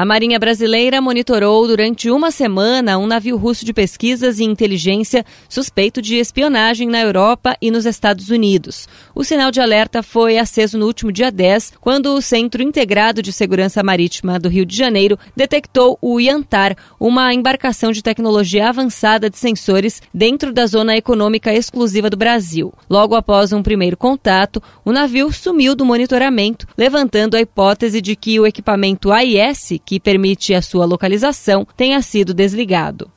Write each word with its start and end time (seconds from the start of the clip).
A 0.00 0.04
Marinha 0.06 0.38
Brasileira 0.38 0.98
monitorou 0.98 1.66
durante 1.66 2.10
uma 2.10 2.30
semana 2.30 2.96
um 2.96 3.06
navio 3.06 3.36
russo 3.36 3.66
de 3.66 3.74
pesquisas 3.74 4.38
e 4.38 4.44
inteligência 4.44 5.26
suspeito 5.46 6.00
de 6.00 6.16
espionagem 6.16 6.88
na 6.88 7.02
Europa 7.02 7.54
e 7.60 7.70
nos 7.70 7.84
Estados 7.84 8.30
Unidos. 8.30 8.88
O 9.14 9.22
sinal 9.22 9.50
de 9.50 9.60
alerta 9.60 10.02
foi 10.02 10.38
aceso 10.38 10.78
no 10.78 10.86
último 10.86 11.12
dia 11.12 11.30
10, 11.30 11.74
quando 11.82 12.14
o 12.14 12.22
Centro 12.22 12.62
Integrado 12.62 13.20
de 13.20 13.30
Segurança 13.30 13.82
Marítima 13.82 14.38
do 14.38 14.48
Rio 14.48 14.64
de 14.64 14.74
Janeiro 14.74 15.18
detectou 15.36 15.98
o 16.00 16.18
Yantar, 16.18 16.78
uma 16.98 17.34
embarcação 17.34 17.92
de 17.92 18.02
tecnologia 18.02 18.70
avançada 18.70 19.28
de 19.28 19.36
sensores 19.36 20.00
dentro 20.14 20.50
da 20.50 20.64
zona 20.64 20.96
econômica 20.96 21.52
exclusiva 21.52 22.08
do 22.08 22.16
Brasil. 22.16 22.72
Logo 22.88 23.14
após 23.14 23.52
um 23.52 23.62
primeiro 23.62 23.98
contato, 23.98 24.62
o 24.82 24.92
navio 24.92 25.30
sumiu 25.30 25.74
do 25.74 25.84
monitoramento, 25.84 26.66
levantando 26.74 27.36
a 27.36 27.40
hipótese 27.42 28.00
de 28.00 28.16
que 28.16 28.40
o 28.40 28.46
equipamento 28.46 29.12
AIS, 29.12 29.72
que 29.90 29.98
permite 29.98 30.54
a 30.54 30.62
sua 30.62 30.84
localização, 30.84 31.66
tenha 31.76 32.00
sido 32.00 32.32
desligado. 32.32 33.10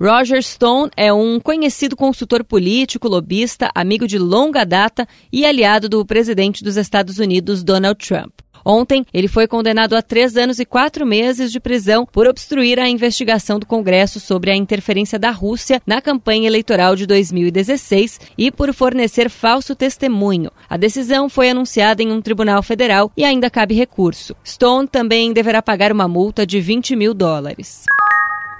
Roger 0.00 0.42
Stone 0.42 0.90
é 0.96 1.12
um 1.12 1.38
conhecido 1.38 1.94
consultor 1.94 2.42
político, 2.42 3.06
lobista, 3.06 3.70
amigo 3.72 4.08
de 4.08 4.18
longa 4.18 4.64
data 4.64 5.06
e 5.32 5.46
aliado 5.46 5.88
do 5.88 6.04
presidente 6.04 6.64
dos 6.64 6.76
Estados 6.76 7.20
Unidos, 7.20 7.62
Donald 7.62 8.04
Trump. 8.04 8.41
Ontem, 8.64 9.04
ele 9.12 9.28
foi 9.28 9.46
condenado 9.46 9.94
a 9.94 10.02
três 10.02 10.36
anos 10.36 10.58
e 10.58 10.64
quatro 10.64 11.04
meses 11.04 11.50
de 11.50 11.60
prisão 11.60 12.06
por 12.06 12.26
obstruir 12.26 12.78
a 12.78 12.88
investigação 12.88 13.58
do 13.58 13.66
Congresso 13.66 14.20
sobre 14.20 14.50
a 14.50 14.56
interferência 14.56 15.18
da 15.18 15.30
Rússia 15.30 15.80
na 15.86 16.00
campanha 16.00 16.46
eleitoral 16.46 16.94
de 16.94 17.06
2016 17.06 18.20
e 18.38 18.50
por 18.50 18.72
fornecer 18.72 19.28
falso 19.28 19.74
testemunho. 19.74 20.50
A 20.68 20.76
decisão 20.76 21.28
foi 21.28 21.50
anunciada 21.50 22.02
em 22.02 22.12
um 22.12 22.20
tribunal 22.20 22.62
federal 22.62 23.10
e 23.16 23.24
ainda 23.24 23.50
cabe 23.50 23.74
recurso. 23.74 24.36
Stone 24.46 24.88
também 24.88 25.32
deverá 25.32 25.60
pagar 25.60 25.92
uma 25.92 26.08
multa 26.08 26.46
de 26.46 26.60
20 26.60 26.96
mil 26.96 27.14
dólares. 27.14 27.84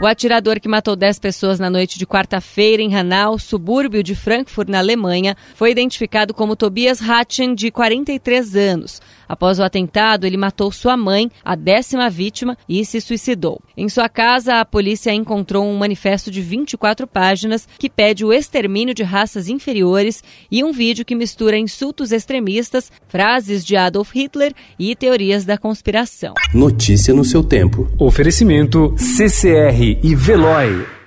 O 0.02 0.06
atirador 0.06 0.58
que 0.58 0.66
matou 0.66 0.96
10 0.96 1.20
pessoas 1.20 1.60
na 1.60 1.70
noite 1.70 1.96
de 1.96 2.04
quarta-feira 2.04 2.82
em 2.82 2.92
Hanau, 2.92 3.38
subúrbio 3.38 4.02
de 4.02 4.16
Frankfurt, 4.16 4.68
na 4.68 4.78
Alemanha, 4.80 5.36
foi 5.54 5.70
identificado 5.70 6.34
como 6.34 6.56
Tobias 6.56 7.00
Hatchen, 7.00 7.54
de 7.54 7.70
43 7.70 8.56
anos. 8.56 9.00
Após 9.28 9.58
o 9.58 9.62
atentado, 9.62 10.26
ele 10.26 10.36
matou 10.36 10.70
sua 10.70 10.96
mãe, 10.96 11.30
a 11.44 11.54
décima 11.54 12.08
vítima, 12.10 12.56
e 12.68 12.84
se 12.84 13.00
suicidou. 13.00 13.60
Em 13.76 13.88
sua 13.88 14.08
casa, 14.08 14.60
a 14.60 14.64
polícia 14.64 15.12
encontrou 15.12 15.66
um 15.66 15.76
manifesto 15.76 16.30
de 16.30 16.40
24 16.40 17.06
páginas 17.06 17.68
que 17.78 17.88
pede 17.90 18.24
o 18.24 18.32
extermínio 18.32 18.94
de 18.94 19.02
raças 19.02 19.48
inferiores 19.48 20.22
e 20.50 20.62
um 20.62 20.72
vídeo 20.72 21.04
que 21.04 21.14
mistura 21.14 21.56
insultos 21.56 22.12
extremistas, 22.12 22.90
frases 23.08 23.64
de 23.64 23.76
Adolf 23.76 24.12
Hitler 24.14 24.52
e 24.78 24.94
teorias 24.94 25.44
da 25.44 25.58
conspiração. 25.58 26.34
Notícia 26.54 27.14
no 27.14 27.24
seu 27.24 27.42
tempo. 27.42 27.90
Oferecimento 27.98 28.94
CCR 28.96 29.98
e 30.02 30.14
Veloy. 30.14 31.01